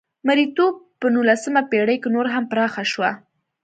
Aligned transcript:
مریتوب 0.27 0.73
په 0.99 1.07
نولسمه 1.13 1.61
پېړۍ 1.71 1.97
کې 2.01 2.09
نور 2.15 2.27
هم 2.33 2.43
پراخه 2.51 2.83
شوه. 2.91 3.11